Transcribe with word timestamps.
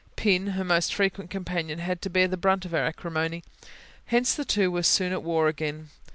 Pin, 0.15 0.47
her 0.57 0.63
most 0.63 0.95
frequent 0.95 1.29
companion, 1.29 1.77
had 1.77 2.01
to 2.01 2.09
bear 2.09 2.27
the 2.27 2.35
brunt 2.35 2.65
of 2.65 2.71
her 2.71 2.83
acrimony: 2.83 3.43
hence 4.05 4.33
the 4.33 4.43
two 4.43 4.71
were 4.71 4.81
soon 4.81 5.11
at 5.13 5.21
war 5.21 5.47
again. 5.47 5.91